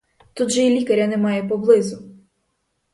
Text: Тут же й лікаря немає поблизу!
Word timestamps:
Тут 0.33 0.49
же 0.51 0.61
й 0.61 0.69
лікаря 0.69 1.07
немає 1.07 1.43
поблизу! 1.43 2.01